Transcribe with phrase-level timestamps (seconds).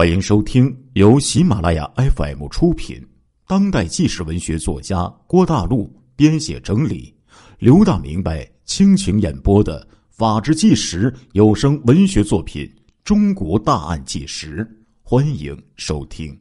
[0.00, 3.06] 欢迎收听由喜马拉雅 FM 出品、
[3.46, 7.14] 当代纪实文学作家郭大陆编写整理、
[7.58, 9.78] 刘大明白倾情演播的
[10.08, 12.64] 《法制纪实》有声文学作品
[13.04, 14.64] 《中国大案纪实》，
[15.02, 16.34] 欢迎收听。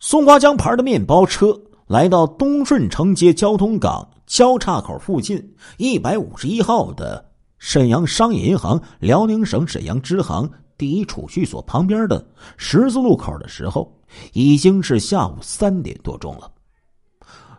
[0.00, 1.54] 松花江牌的面包车
[1.88, 10.50] 来到东顺城街交通港交叉口附近一百五十一号的沈阳商业银行辽宁省沈阳支行。
[10.76, 12.26] 第一储蓄所旁边的
[12.56, 13.96] 十字路口的时候，
[14.32, 16.50] 已经是下午三点多钟了。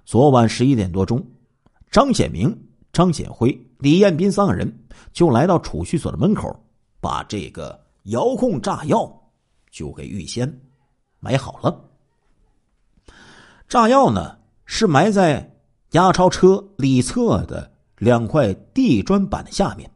[0.04, 1.26] 昨晚十一点多钟，
[1.90, 2.56] 张显明、
[2.94, 4.72] 张显辉、李彦斌三个人
[5.12, 6.54] 就来到储蓄所的门口，
[7.00, 9.12] 把这个遥控炸药
[9.72, 10.62] 就给预先
[11.20, 11.84] 埋好了。
[13.68, 15.58] 炸药呢是埋在
[15.92, 19.90] 押钞车里侧的两块地砖板的下面，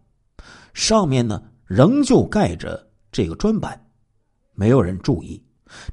[0.73, 2.88] 上面呢仍旧盖着。
[3.12, 3.80] 这个砖板，
[4.54, 5.41] 没有人注意，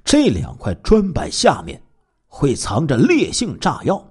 [0.04, 1.80] 这两块砖板下面
[2.26, 4.04] 会藏着烈性炸药，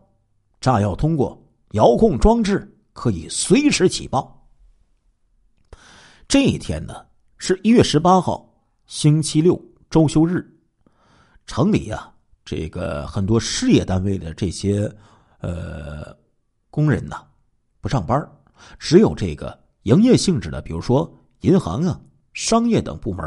[0.60, 1.40] 炸药通过
[1.72, 4.48] 遥控装置可以随时起爆。
[6.28, 7.06] 这一天呢
[7.38, 8.52] 是一月十八号，
[8.88, 10.44] 星期六，周休日，
[11.46, 12.12] 城里呀，
[12.44, 14.92] 这个很多事业单位的这些
[15.42, 16.16] 呃
[16.72, 17.24] 工人呐
[17.82, 18.28] 不上班，
[18.80, 22.02] 只有这个营业性质的，比如说银行啊。
[22.36, 23.26] 商业等部门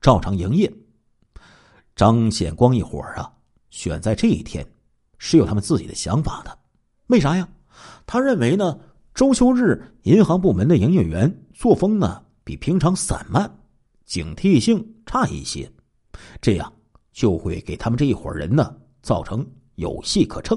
[0.00, 0.72] 照常营业。
[1.96, 3.30] 张显光一伙啊，
[3.70, 4.64] 选在这一天，
[5.18, 6.56] 是有他们自己的想法的。
[7.08, 7.46] 为啥呀？
[8.06, 8.78] 他认为呢，
[9.12, 13.52] 周休日银行部门的营业员作风呢比平常散漫，
[14.04, 15.68] 警惕性差一些，
[16.40, 16.72] 这样
[17.12, 19.44] 就会给他们这一伙人呢造成
[19.74, 20.56] 有戏可乘。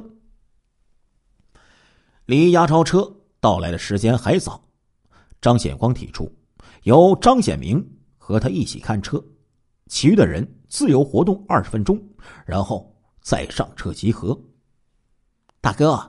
[2.26, 4.64] 离押钞车到来的时间还早，
[5.42, 6.32] 张显光提出。
[6.88, 7.86] 由张显明
[8.18, 9.22] 和他一起看车，
[9.88, 12.02] 其余的人自由活动二十分钟，
[12.46, 14.40] 然后再上车集合。
[15.60, 16.00] 大哥，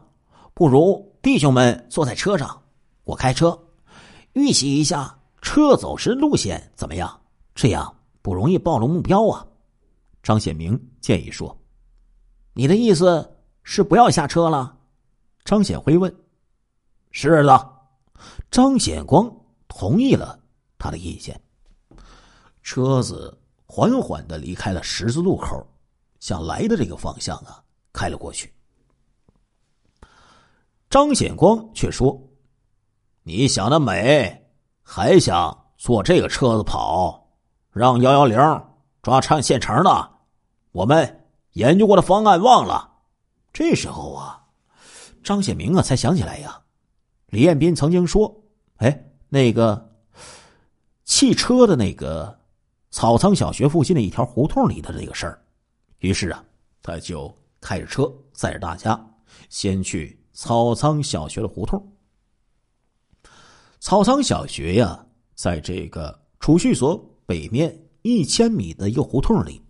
[0.54, 2.62] 不如弟兄们坐在车上，
[3.02, 3.58] 我开车，
[4.34, 7.20] 预习一下车走时路线怎么样？
[7.56, 7.92] 这样
[8.22, 9.44] 不容易暴露目标啊！
[10.22, 11.60] 张显明建议说
[12.54, 14.78] ：“你的意思是不要下车了？”
[15.44, 16.14] 张显辉问
[17.10, 17.78] ：“是的。”
[18.48, 19.28] 张显光
[19.66, 20.38] 同意了。
[20.78, 21.38] 他的意见。
[22.62, 25.66] 车子缓缓的离开了十字路口，
[26.20, 27.62] 向来的这个方向啊
[27.92, 28.52] 开了过去。
[30.90, 32.18] 张显光却说
[33.24, 34.46] ：“你想得美，
[34.82, 37.30] 还想坐这个车子跑，
[37.70, 38.38] 让幺幺零
[39.02, 40.10] 抓串现成的？
[40.72, 42.90] 我们研究过的方案忘了？”
[43.52, 44.46] 这时候啊，
[45.22, 46.62] 张显明啊才想起来呀，
[47.28, 48.42] 李彦斌曾经说
[48.76, 49.86] ：“哎，那个。”
[51.08, 52.38] 汽车的那个
[52.90, 55.42] 草仓小学附近的一条胡同里的这个事儿，
[56.00, 56.44] 于是啊，
[56.82, 59.08] 他就开着车载着大家
[59.48, 61.82] 先去草仓小学的胡同。
[63.80, 69.62] 草仓小学呀，在这个储蓄所北面一千米的一个胡同里，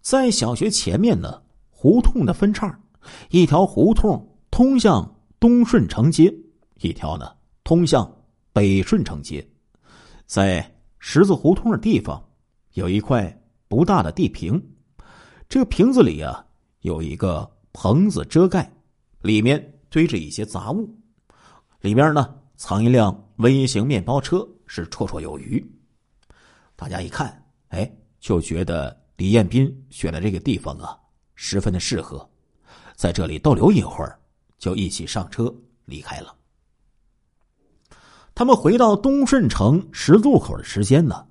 [0.00, 2.80] 在小学前面呢，胡同的分叉，
[3.28, 6.34] 一条胡同通向东顺城街，
[6.80, 8.10] 一条呢通向
[8.54, 9.46] 北顺城街。
[10.28, 12.22] 在十字胡同的地方，
[12.74, 13.34] 有一块
[13.66, 14.62] 不大的地坪，
[15.48, 16.44] 这个瓶子里啊
[16.80, 18.70] 有一个棚子遮盖，
[19.22, 20.94] 里面堆着一些杂物，
[21.80, 25.66] 里面呢藏一辆微型面包车，是绰绰有余。
[26.76, 27.90] 大家一看，哎，
[28.20, 30.94] 就觉得李彦斌选的这个地方啊
[31.36, 32.28] 十分的适合，
[32.94, 34.20] 在这里逗留一会儿，
[34.58, 35.52] 就一起上车
[35.86, 36.36] 离开了。
[38.38, 41.26] 他们回到东顺城十字路口的时间呢，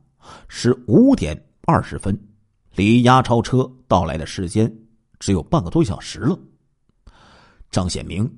[0.49, 2.13] 是五点二十分，
[2.75, 4.69] 离押钞车到来的时间
[5.17, 6.37] 只有半个多小时了。
[7.71, 8.29] 张显明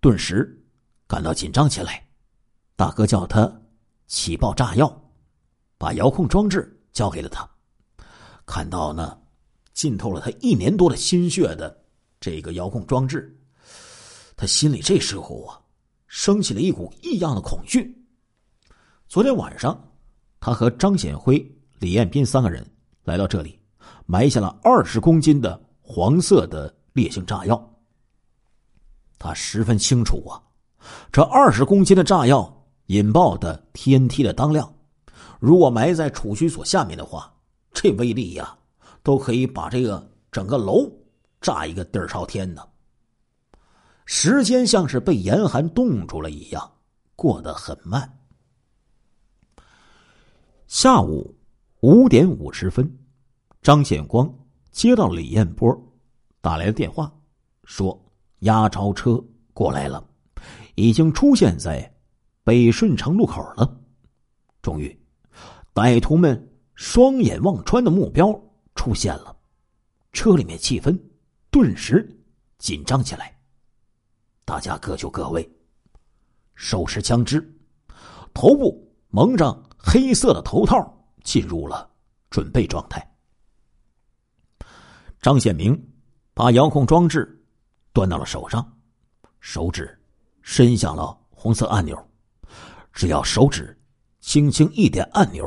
[0.00, 0.58] 顿时
[1.06, 2.02] 感到紧张起来。
[2.74, 3.52] 大哥叫他
[4.06, 4.90] 起爆炸药，
[5.76, 7.46] 把遥控装置交给了他。
[8.46, 9.18] 看到呢，
[9.74, 11.78] 浸透了他一年多的心血的
[12.18, 13.38] 这个遥控装置，
[14.38, 15.60] 他心里这时候啊。
[16.10, 17.96] 升起了一股异样的恐惧。
[19.08, 19.80] 昨天晚上，
[20.40, 21.38] 他和张显辉、
[21.78, 22.68] 李彦斌三个人
[23.04, 23.56] 来到这里，
[24.06, 27.74] 埋下了二十公斤的黄色的烈性炸药。
[29.20, 30.42] 他十分清楚啊，
[31.12, 34.74] 这二十公斤的炸药引爆的 TNT 的当量，
[35.38, 37.32] 如果埋在储蓄所下面的话，
[37.72, 38.58] 这威力呀，
[39.04, 40.90] 都可以把这个整个楼
[41.40, 42.66] 炸一个底儿朝天呢。
[44.12, 46.72] 时间像是被严寒冻住了一样，
[47.14, 48.18] 过得很慢。
[50.66, 51.32] 下午
[51.78, 52.98] 五点五十分，
[53.62, 54.28] 张显光
[54.72, 55.72] 接到李彦波
[56.40, 57.10] 打来的电话，
[57.62, 57.96] 说
[58.40, 59.24] 押钞车
[59.54, 60.04] 过来了，
[60.74, 61.94] 已经出现在
[62.42, 63.80] 北顺城路口了。
[64.60, 65.00] 终于，
[65.72, 68.36] 歹徒们双眼望穿的目标
[68.74, 69.36] 出现了，
[70.12, 70.98] 车里面气氛
[71.48, 72.20] 顿时
[72.58, 73.39] 紧张起来。
[74.44, 75.50] 大家各就各位，
[76.54, 77.40] 手持枪支，
[78.32, 80.96] 头部蒙着黑色的头套。
[81.22, 81.86] 进入了
[82.30, 83.14] 准备状态。
[85.20, 85.78] 张显明
[86.32, 87.44] 把遥控装置
[87.92, 88.66] 端到了手上，
[89.38, 90.02] 手指
[90.40, 92.10] 伸向了红色按钮，
[92.90, 93.78] 只要手指
[94.20, 95.46] 轻轻一点按钮，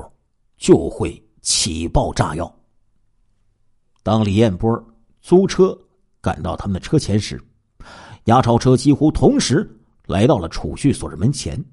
[0.55, 2.55] 就会起爆炸药。
[4.03, 4.71] 当李彦波
[5.21, 5.75] 租车
[6.21, 7.43] 赶到他们的车前时，
[8.25, 9.69] 押钞车几乎同时
[10.07, 11.63] 来到了储蓄所的门前。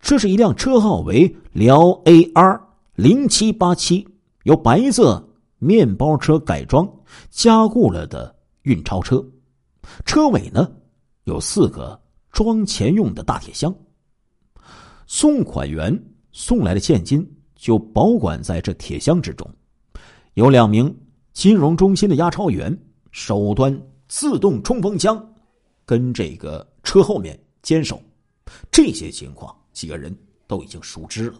[0.00, 2.60] 这是一辆车号为辽 AR。
[2.96, 4.06] 零七八七
[4.42, 5.26] 由白色
[5.56, 6.86] 面包车改装
[7.30, 9.24] 加固了的运钞车，
[10.04, 10.70] 车尾呢
[11.24, 11.98] 有四个
[12.30, 13.74] 装钱用的大铁箱。
[15.06, 15.98] 送款员
[16.30, 17.26] 送来的现金
[17.56, 19.50] 就保管在这铁箱之中，
[20.34, 20.94] 有两名
[21.32, 22.78] 金融中心的押钞员
[23.12, 25.29] 手端自动冲锋枪，
[25.90, 28.00] 跟这个车后面坚守。
[28.70, 30.16] 这些情况，几个人
[30.46, 31.36] 都已经熟知了。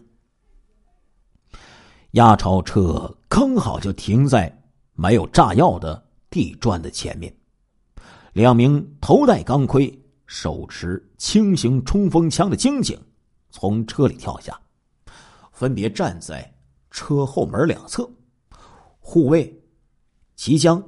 [2.11, 4.53] 押钞车刚好就停在
[4.91, 7.33] 埋有炸药的地砖的前面，
[8.33, 12.99] 两名头戴钢盔、手持轻型冲锋枪的警警
[13.51, 14.59] 从车里跳下，
[15.53, 16.53] 分别站在
[16.89, 18.05] 车后门两侧，
[18.99, 19.57] 护卫
[20.35, 20.83] 即将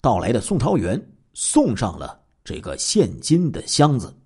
[0.00, 1.00] 到来的宋朝元
[1.32, 2.17] 送上了
[2.48, 4.16] 这个现金的箱子。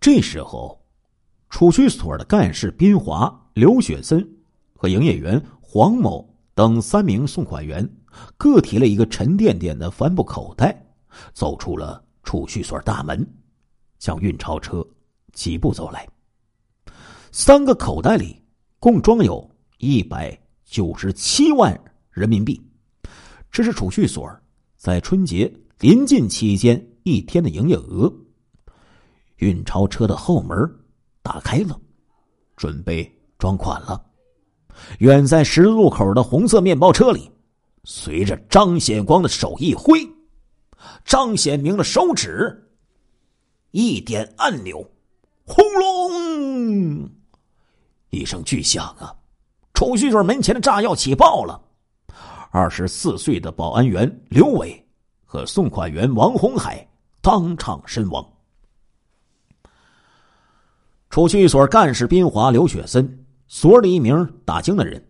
[0.00, 0.82] 这时候，
[1.50, 3.30] 储蓄所的干事宾华。
[3.52, 4.26] 刘雪森
[4.72, 7.86] 和营业员黄某等三名送款员
[8.38, 10.82] 各提了一个沉甸甸的帆布口袋，
[11.34, 13.28] 走出了储蓄所大门，
[13.98, 14.82] 向运钞车
[15.34, 16.08] 疾步走来。
[17.32, 18.42] 三个口袋里
[18.78, 19.46] 共装有
[19.76, 21.78] 一百九十七万
[22.10, 22.58] 人民币，
[23.50, 24.34] 这是储蓄所
[24.76, 28.12] 在春节临近期间一天的营业额。
[29.36, 30.56] 运钞车的后门
[31.22, 31.78] 打开了，
[32.56, 33.14] 准备。
[33.38, 34.04] 装款了，
[34.98, 37.30] 远在十字路口的红色面包车里，
[37.84, 40.04] 随着张显光的手一挥，
[41.04, 42.68] 张显明的手指
[43.70, 44.84] 一点按钮，
[45.44, 47.08] 轰隆
[48.10, 49.14] 一声巨响啊！
[49.72, 51.62] 储蓄所门前的炸药起爆了，
[52.50, 54.84] 二十四岁的保安员刘伟
[55.30, 56.88] 和送款员王红海
[57.20, 58.26] 当场身亡。
[61.10, 63.26] 储蓄所干事宾华、刘雪森。
[63.50, 65.02] 所里一名打更的人，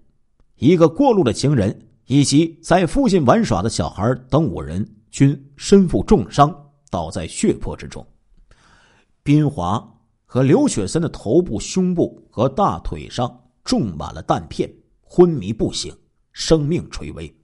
[0.56, 1.76] 一个过路的行人，
[2.06, 6.54] 以及在附近玩耍的小孩等五人，均身负重伤，
[6.88, 8.06] 倒在血泊之中。
[9.24, 9.84] 宾华
[10.24, 13.28] 和刘雪森的头部、胸部和大腿上
[13.64, 14.72] 种满了弹片，
[15.02, 15.92] 昏迷不醒，
[16.32, 17.36] 生命垂危。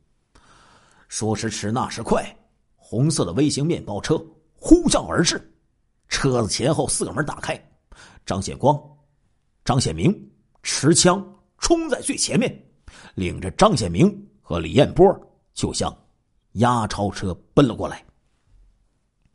[1.09, 2.25] 说时迟，那时快，
[2.87, 4.23] 红色的微型面包车
[4.55, 5.41] 呼啸而至，
[6.09, 7.59] 车子前后四个门打开，
[8.27, 8.79] 张显光、
[9.65, 10.15] 张显明。
[10.63, 11.23] 持枪
[11.59, 12.67] 冲在最前面，
[13.15, 14.11] 领着张显明
[14.41, 15.07] 和李彦波
[15.53, 15.95] 就向
[16.53, 18.05] 押钞车奔了过来。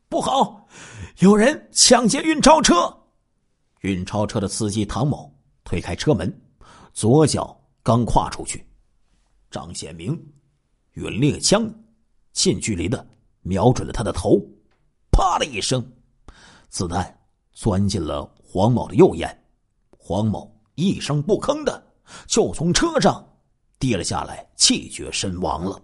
[0.07, 0.67] 不好，
[1.19, 2.75] 有人抢劫运钞车！
[3.81, 5.31] 运钞车的司机唐某
[5.63, 6.41] 推开车门，
[6.93, 8.65] 左脚刚跨出去，
[9.51, 10.19] 张显明
[10.93, 11.71] 与猎枪，
[12.33, 13.07] 近距离的
[13.41, 14.39] 瞄准了他的头，
[15.11, 15.83] 啪的一声，
[16.69, 17.19] 子弹
[17.51, 19.43] 钻进了黄某的右眼，
[19.97, 20.49] 黄某。
[20.75, 21.85] 一声不吭的
[22.25, 23.21] 就从车上
[23.77, 25.77] 跌了下来，气绝身亡了。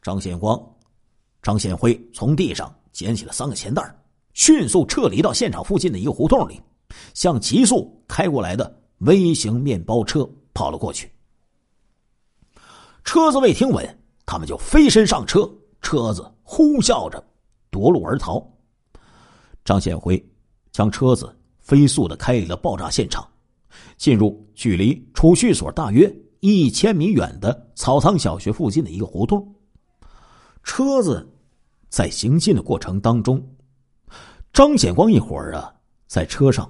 [0.00, 0.58] 张显光、
[1.42, 3.94] 张显辉从地上捡起了三个钱袋，
[4.32, 6.58] 迅速撤离到现场附近的一个胡同里，
[7.12, 11.12] 向急速开过来的微型面包车跑了过去。
[13.04, 13.86] 车子未停稳，
[14.24, 15.46] 他们就飞身上车，
[15.86, 17.24] 车子呼啸着
[17.70, 18.44] 夺路而逃。
[19.64, 20.20] 张显辉
[20.72, 23.24] 将车子飞速的开离了爆炸现场。
[23.96, 29.54] 进入距离储蓄所大约一千米远的草仓小学附近的一个胡同。
[30.64, 31.24] 车子
[31.88, 33.40] 在行进的过程当中，
[34.52, 35.72] 张显光一伙儿啊，
[36.08, 36.68] 在车上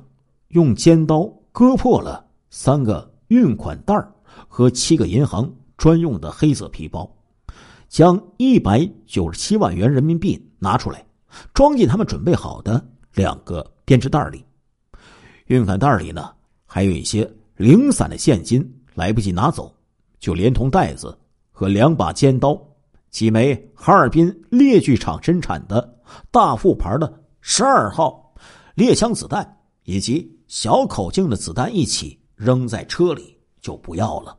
[0.49, 3.95] 用尖刀割破了三个运款袋
[4.47, 7.16] 和七个银行专用的黑色皮包，
[7.89, 11.05] 将一百九十七万元人民币拿出来，
[11.55, 14.45] 装进他们准备好的两个编织袋里。
[15.47, 16.33] 运款袋里呢。
[16.69, 18.61] 还有一些零散的现金
[18.93, 19.73] 来不及拿走，
[20.19, 21.17] 就连同袋子
[21.51, 22.61] 和两把尖刀、
[23.09, 25.97] 几枚哈尔滨猎具厂生产的
[26.31, 28.35] 大副牌的十二号
[28.75, 34.37] 猎枪子弹以及小口径的子弹一起扔在车里，就不要了。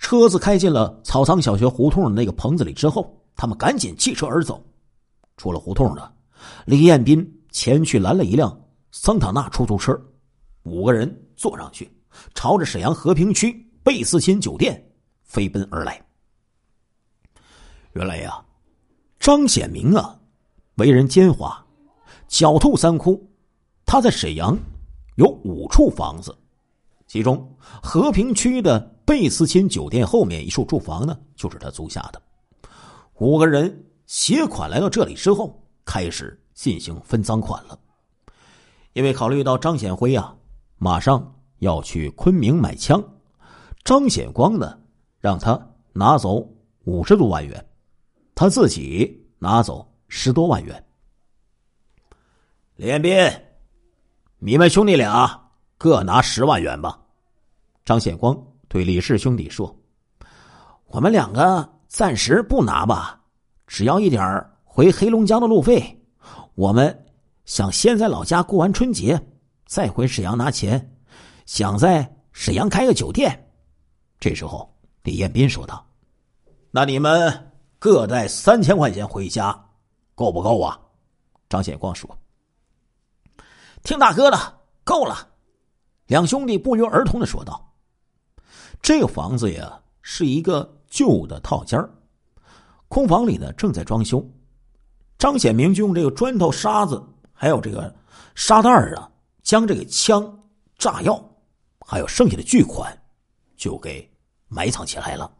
[0.00, 4.60] 车子开进了草仓小学胡同的那个棚子里之后，他们赶紧弃车而走。
[5.36, 6.10] 出了胡同呢，
[6.64, 8.58] 李彦斌前去拦了一辆
[8.90, 9.96] 桑塔纳出租车，
[10.64, 11.88] 五个人坐上去，
[12.34, 13.54] 朝着沈阳和平区
[13.84, 14.82] 贝斯钦酒店
[15.22, 16.02] 飞奔而来。
[17.92, 18.42] 原来呀，
[19.18, 20.18] 张显明啊，
[20.76, 21.54] 为人奸猾，
[22.28, 23.22] 狡兔三窟。
[23.84, 24.58] 他在沈阳
[25.16, 26.36] 有五处房子，
[27.06, 32.22] 其中和平区的贝斯钦酒店后面一处住房呢，就是他租下的。
[33.14, 37.76] 五个人携款来到这里之后，开始进行分赃款了。
[38.92, 40.32] 因为考虑到张显辉啊，
[40.78, 43.02] 马上要去昆明买枪，
[43.82, 44.78] 张显光呢，
[45.18, 45.60] 让他
[45.92, 46.48] 拿走
[46.84, 47.66] 五十多万元。
[48.36, 50.84] 他自己拿走十多万元。
[52.76, 53.12] 李彦斌，
[54.38, 56.96] 你们兄弟俩各拿十万元吧。
[57.84, 58.40] 张显光
[58.70, 59.76] 对李氏兄弟说
[60.86, 63.20] ：“我们两个暂时不拿吧，
[63.66, 64.22] 只要一点
[64.64, 66.00] 回黑龙江的路费。
[66.54, 67.04] 我们
[67.44, 69.20] 想先在老家过完春节，
[69.66, 70.96] 再回沈阳拿钱，
[71.46, 73.50] 想在沈阳开个酒店。”
[74.20, 74.72] 这时候，
[75.02, 75.84] 李彦斌说道
[76.72, 77.46] ：“那你们。”
[77.80, 79.58] 各带三千块钱回家，
[80.14, 80.78] 够不够啊？
[81.48, 82.14] 张显光说
[83.82, 84.36] ：“听大哥的，
[84.84, 85.26] 够了。”
[86.06, 87.69] 两兄弟不约而同的说道
[88.82, 91.78] ：“这个房子呀，是一个旧的套间
[92.88, 94.24] 空房里呢正在装修。
[95.18, 97.00] 张显明就用这个砖头、沙子，
[97.32, 97.94] 还有这个
[98.34, 99.08] 沙袋啊，
[99.42, 100.42] 将这个枪、
[100.78, 101.22] 炸药，
[101.86, 102.90] 还有剩下的巨款，
[103.56, 104.10] 就给
[104.48, 105.30] 埋藏起来了。”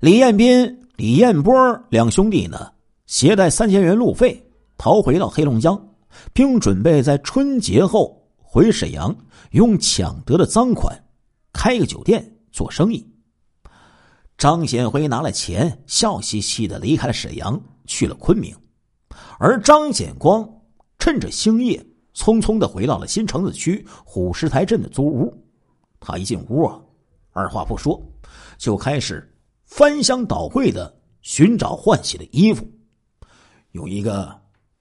[0.00, 1.52] 李彦斌、李彦波
[1.90, 2.72] 两兄弟呢，
[3.06, 4.42] 携带三千元路费
[4.78, 5.80] 逃回到黑龙江，
[6.32, 9.14] 并准备在春节后回沈阳，
[9.50, 10.98] 用抢得的赃款
[11.52, 13.06] 开个酒店做生意。
[14.36, 18.56] 张显辉拿了钱，笑嘻嘻的离开了沈阳，去了昆明。
[19.38, 20.48] 而张显光
[20.98, 25.32] 趁着星夜，匆匆的回到了新城子区虎石台镇的租屋。
[26.00, 26.80] 他一进屋啊，
[27.30, 28.02] 二话不说，
[28.58, 29.28] 就开始。
[29.64, 32.70] 翻箱倒柜的寻找换洗的衣服，
[33.70, 34.38] 用一个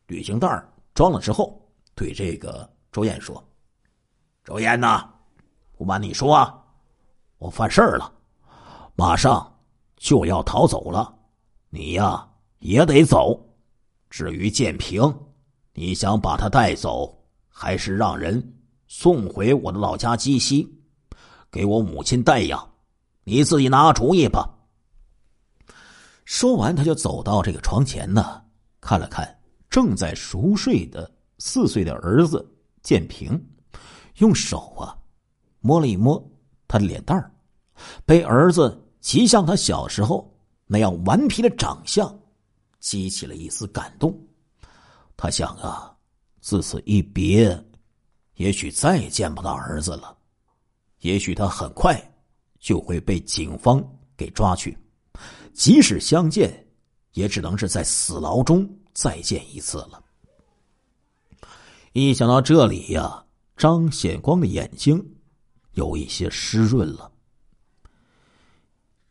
[0.08, 0.62] 旅行袋
[0.94, 3.42] 装了之后，对这个周燕说
[4.44, 5.10] ：“周燕呐，
[5.78, 6.61] 不瞒你说啊，
[7.42, 8.14] 我犯事儿了，
[8.96, 9.52] 马上
[9.98, 11.12] 就要逃走了，
[11.72, 12.30] 你呀
[12.60, 13.44] 也得走。
[14.12, 15.02] 至于建平，
[15.74, 17.20] 你想把他带走，
[17.50, 20.72] 还是让人送回我的老家鸡西，
[21.50, 22.70] 给我母亲带养？
[23.24, 24.48] 你自己拿主意吧。”
[26.24, 28.40] 说完，他就走到这个床前呢，
[28.80, 32.48] 看了看正在熟睡的四岁的儿子
[32.84, 33.44] 建平，
[34.18, 34.96] 用手啊
[35.60, 36.24] 摸了一摸
[36.68, 37.31] 他的脸蛋儿，
[38.06, 40.32] 被儿子极像他小时候
[40.68, 42.14] 那样顽皮的长相
[42.80, 44.18] 激起了一丝感动。
[45.16, 45.96] 他想啊，
[46.40, 47.64] 自此一别，
[48.36, 50.18] 也许再也见不到儿子了，
[51.02, 52.02] 也许他很快
[52.60, 53.84] 就会被警方
[54.18, 54.78] 给抓去。
[55.54, 56.52] 即使相见，
[57.14, 60.04] 也只能是在死牢中再见一次了。
[61.94, 63.24] 一想到这里呀，
[63.58, 65.06] 张显光的眼睛
[65.74, 67.11] 有一些湿润了。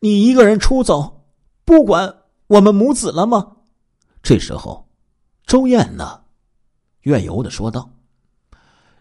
[0.03, 1.27] 你一个人出走，
[1.63, 2.11] 不管
[2.47, 3.57] 我们母子了吗？
[4.23, 4.83] 这时候，
[5.45, 6.19] 周燕呢，
[7.01, 7.87] 怨尤的说道：“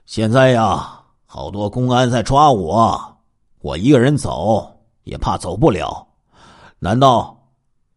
[0.04, 3.18] 现在呀，好多公安在抓我，
[3.60, 6.06] 我一个人走也怕走不了。”
[6.78, 7.50] 难道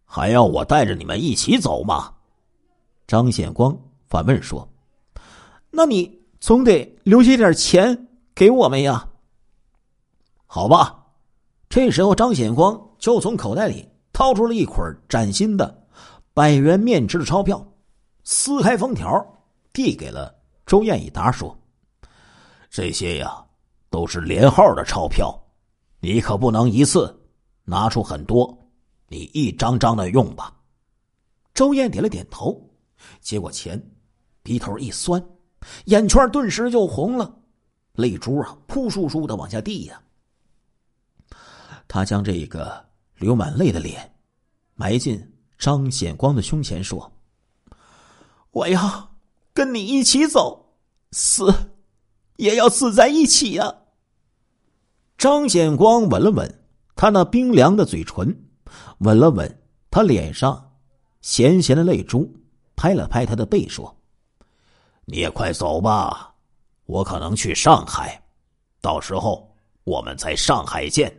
[0.05, 2.13] 还要我带着你们一起走吗？
[3.05, 4.65] 张显光反问说
[5.69, 9.09] ：“那你总得留下点钱给我们呀。”
[10.47, 11.03] 好吧，
[11.67, 15.85] 这时候张显光就从口袋里掏出了一捆崭新的
[16.33, 17.61] 百元面值的钞票，
[18.23, 19.21] 撕开封条，
[19.73, 20.33] 递给了
[20.65, 21.53] 周燕一沓，说
[22.71, 23.45] ：“这些呀，
[23.89, 25.37] 都是连号的钞票，
[25.99, 27.13] 你可不能一次
[27.65, 28.57] 拿出很多。”
[29.11, 30.55] 你一张张的用吧。
[31.53, 32.57] 周燕点了点头，
[33.19, 33.77] 接过钱，
[34.41, 35.21] 鼻头一酸，
[35.87, 37.37] 眼圈顿时就红了，
[37.95, 40.01] 泪珠啊扑簌簌的往下滴呀。
[41.85, 42.83] 他将这个
[43.23, 44.13] 流满泪的脸
[44.75, 47.09] 埋进张显光的胸前，说
[48.51, 49.15] ：“我要
[49.53, 50.75] 跟你一起走，
[51.13, 51.53] 死
[52.35, 53.73] 也要死在一起呀！
[55.17, 56.65] 张显光吻了吻
[56.97, 58.45] 他那冰凉的嘴唇，
[58.97, 60.73] 吻了吻他脸上
[61.21, 62.29] 咸咸的泪珠，
[62.75, 63.95] 拍了拍他的背，说
[65.05, 66.35] ：“你也快走吧，
[66.87, 68.21] 我可能去上海，
[68.81, 69.49] 到时候
[69.85, 71.17] 我们在上海见。”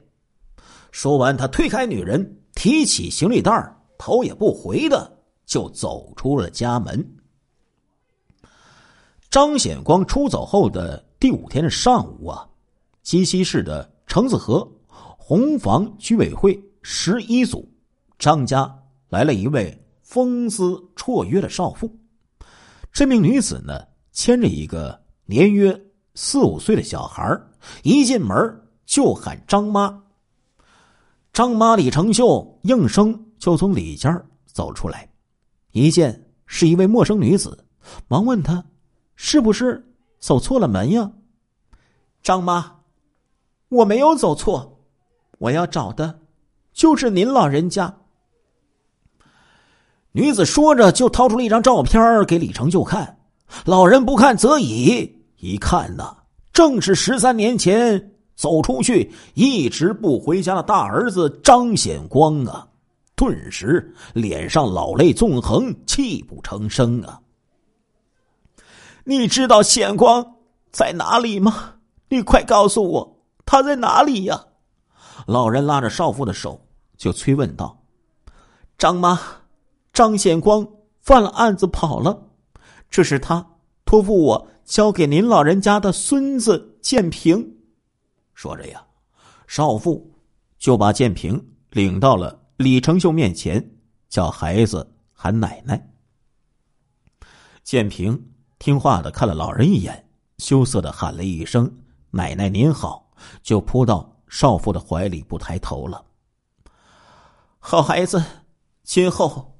[0.94, 7.04] 说完，他推开女人，提起行李袋头也不回的就走出了家门。
[9.28, 12.48] 张显光出走后的第五天的上午啊，
[13.02, 17.68] 鸡西市的橙子河红房居委会十一组
[18.16, 18.72] 张家
[19.08, 21.92] 来了一位风姿绰约的少妇。
[22.92, 25.76] 这名女子呢，牵着一个年约
[26.14, 27.36] 四五岁的小孩
[27.82, 28.36] 一进门
[28.86, 30.03] 就喊张妈。
[31.34, 35.08] 张妈李成秀应声就从里间走出来，
[35.72, 37.66] 一见是一位陌生女子，
[38.06, 38.64] 忙问她。
[39.16, 39.84] 是不是
[40.20, 41.10] 走错了门呀，
[42.22, 42.76] 张妈？
[43.68, 44.80] 我没有走错，
[45.38, 46.20] 我要找的，
[46.72, 47.96] 就是您老人家。
[50.12, 53.18] 女子说着，就掏出了一张照片给李成就看。
[53.64, 56.16] 老人不看则已，一看呐，
[56.52, 62.68] 正是十三年前走出去一直不回家的大儿子张显光啊！
[63.16, 67.20] 顿时脸上老泪纵横，泣不成声啊！
[69.04, 70.34] 你知道显光
[70.72, 71.74] 在哪里吗？
[72.08, 74.46] 你快告诉我他在哪里呀！
[75.26, 76.60] 老人拉着少妇的手
[76.96, 77.84] 就催问道
[78.76, 79.20] ：“张妈，
[79.92, 80.66] 张显光
[81.00, 82.20] 犯了案子跑了，
[82.90, 83.46] 这是他
[83.84, 87.53] 托付我交给您老人家的孙子建平。”
[88.34, 88.84] 说着呀，
[89.46, 90.12] 少妇
[90.58, 93.64] 就把建平领到了李成秀面前，
[94.08, 95.90] 叫孩子喊奶奶。
[97.62, 98.30] 建平。
[98.56, 101.70] 听话的看了老人一眼，羞涩的喊了一声
[102.10, 103.12] “奶奶您好”，
[103.42, 106.02] 就扑到少妇的怀里不抬头了。
[107.58, 108.24] 好孩子，
[108.82, 109.58] 今后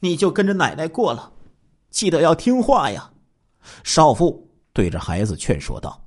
[0.00, 1.32] 你就跟着奶奶过了，
[1.88, 3.10] 记得要听话呀。
[3.84, 6.01] 少妇对着孩子劝说道：“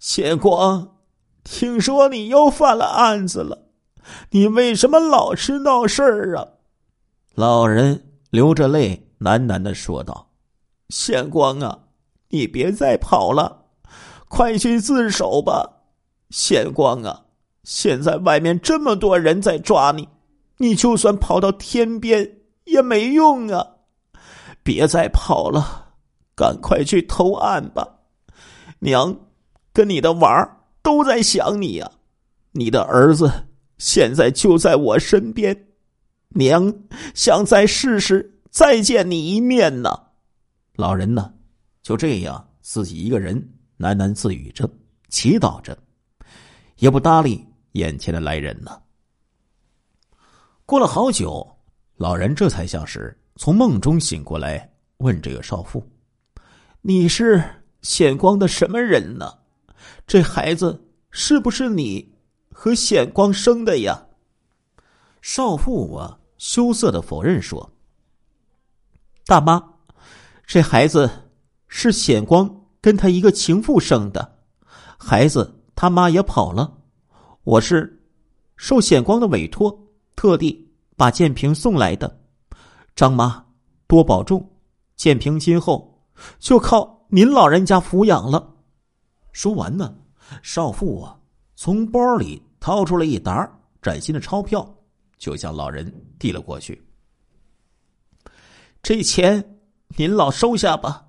[0.00, 0.96] 显光，
[1.44, 3.66] 听说你又犯了案子了，
[4.30, 6.48] 你为什么老是闹事儿啊？”
[7.36, 10.30] 老人流着泪喃喃的说道。
[10.88, 11.78] 显光啊，
[12.30, 13.66] 你别再跑了，
[14.28, 15.70] 快去自首吧！
[16.30, 17.26] 显光啊，
[17.62, 20.08] 现在外面这么多人在抓你，
[20.56, 23.64] 你就算跑到天边也没用啊！
[24.62, 25.92] 别再跑了，
[26.34, 27.86] 赶快去投案吧！
[28.78, 29.14] 娘
[29.72, 31.90] 跟你的娃儿都在想你呀，
[32.52, 33.30] 你的儿子
[33.78, 35.68] 现在就在我身边，
[36.30, 36.74] 娘
[37.14, 39.90] 想再试试再见你一面呢。
[40.74, 41.32] 老人呢，
[41.82, 43.36] 就这样自己一个人
[43.78, 44.68] 喃喃自语着，
[45.08, 45.76] 祈祷着，
[46.76, 48.80] 也不搭理眼前的来人呢。
[50.66, 51.46] 过了好久，
[51.96, 55.84] 老人这才像是从梦中醒过来，问这个少妇
[56.80, 57.42] ：“你是
[57.82, 59.32] 显光的什么人呢？
[60.06, 62.14] 这孩子是不是你
[62.50, 64.06] 和显光生的呀？”
[65.22, 67.72] 少妇啊，羞涩的否认说
[69.26, 69.62] ：“大妈。”
[70.46, 71.08] 这孩子
[71.68, 74.38] 是显光跟他一个情妇生的，
[74.98, 76.78] 孩子他妈也跑了，
[77.44, 78.02] 我是
[78.56, 82.20] 受显光的委托，特地把建平送来的。
[82.96, 83.46] 张妈
[83.86, 84.50] 多保重，
[84.96, 86.02] 建平今后
[86.40, 88.52] 就靠您老人家抚养了。
[89.32, 89.94] 说完呢，
[90.42, 91.18] 少妇啊
[91.56, 93.48] 从包里掏出了一沓
[93.82, 94.68] 崭新的钞票，
[95.18, 96.82] 就向老人递了过去。
[98.82, 99.56] 这钱。
[99.96, 101.08] 您老收下吧，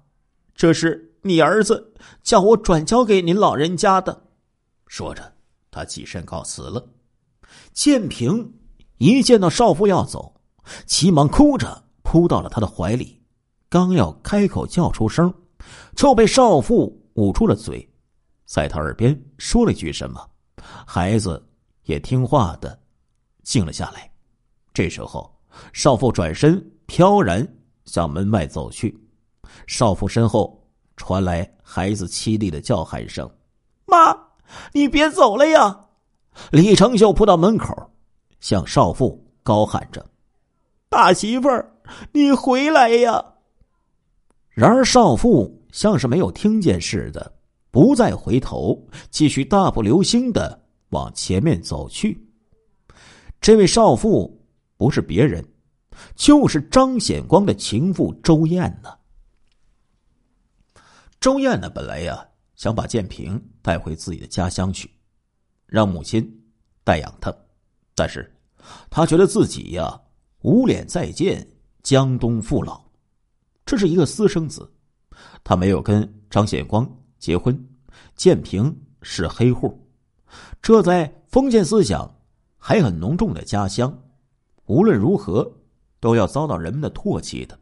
[0.55, 4.23] 这是你儿子叫我转交给您老人家的。
[4.88, 5.36] 说着，
[5.69, 6.84] 他起身告辞了。
[7.73, 8.55] 建平
[8.97, 10.41] 一见到少妇要走，
[10.88, 13.21] 急忙哭着扑到了他的怀里，
[13.69, 15.31] 刚要开口叫出声，
[15.95, 17.88] 就被少妇捂住了嘴，
[18.52, 20.30] 在他耳边说了句什么，
[20.86, 21.42] 孩子
[21.84, 22.78] 也听话的
[23.44, 24.12] 静了下来。
[24.74, 25.34] 这时候，
[25.72, 27.48] 少妇转身飘然。
[27.86, 28.96] 向门外走去，
[29.68, 30.62] 少妇身后
[30.98, 33.30] 传来孩子凄厉的叫喊声
[33.88, 34.16] ：“妈，
[34.74, 35.88] 你别走了呀！”
[36.52, 37.74] 李成秀扑到门口，
[38.42, 40.06] 向少妇高喊着
[40.90, 41.74] ：“大媳妇儿，
[42.12, 43.34] 你回来呀！”
[44.52, 47.34] 然而少妇像是没有听见似的，
[47.71, 52.21] 不再回头，继续大步流星的往前面走去。
[53.39, 54.45] 这位少妇
[54.77, 55.43] 不是别人。
[56.15, 58.89] 就是张显光的情妇周燕呢。
[61.19, 64.89] 周燕呢，本来呀想把建平带回自己的家乡去，
[65.67, 66.27] 让母亲
[66.84, 67.31] 代养他，
[67.93, 68.34] 但是
[68.89, 70.01] 他觉得自己呀
[70.41, 71.47] 无脸再见
[71.84, 72.84] 江东父老。
[73.63, 74.67] 这是一个私生子，
[75.43, 76.89] 他没有跟张显光
[77.21, 77.57] 结婚，
[78.15, 79.79] 建平是黑户，
[80.60, 82.12] 这在封建思想
[82.57, 83.95] 还很浓重的家乡，
[84.65, 85.49] 无论如何
[85.99, 87.57] 都要遭到人们的唾弃的。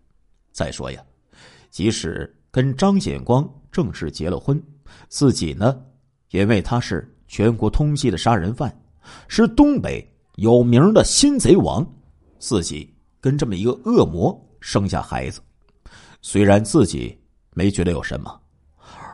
[0.54, 1.04] 再说呀，
[1.70, 4.64] 即使跟张显光正式结了婚，
[5.10, 5.80] 自己呢，
[6.32, 8.74] 因为他是全国通缉的杀人犯，
[9.28, 11.86] 是东北有名的新贼王，
[12.40, 15.42] 自己跟这么一个恶魔生下孩子。
[16.22, 17.18] 虽然自己
[17.54, 18.42] 没觉得有什么，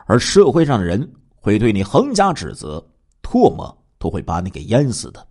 [0.06, 2.84] 而社会上的人会对你横加指责，
[3.22, 5.26] 唾沫都会把你给淹死的。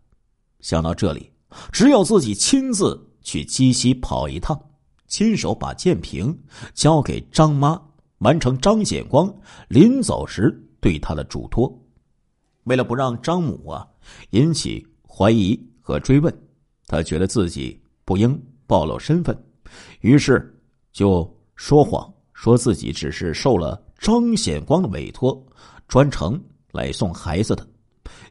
[0.60, 1.32] 想到这里，
[1.72, 4.60] 只有自己亲自去鸡西跑一趟，
[5.08, 6.38] 亲手把建平
[6.74, 7.82] 交给张妈，
[8.20, 9.34] 完成张显光
[9.68, 11.74] 临走时对他的嘱托。
[12.66, 13.88] 为了不让张母啊
[14.30, 16.34] 引起怀疑和追问，
[16.88, 19.36] 他觉得自己不应暴露身份，
[20.02, 20.56] 于是
[20.92, 21.30] 就。
[21.58, 25.46] 说谎，说自己只是受了张显光的委托，
[25.88, 27.68] 专程来送孩子的，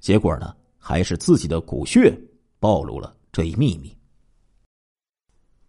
[0.01, 2.17] 结果呢，还是自己的骨血
[2.61, 3.95] 暴露了这一秘密。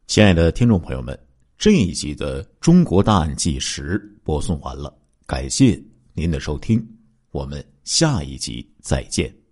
[0.07, 1.17] 亲爱的听众朋友们，
[1.57, 5.81] 这一集的《中国大案纪实》播送完了，感谢
[6.13, 6.85] 您的收听，
[7.31, 9.44] 我们下一集再见。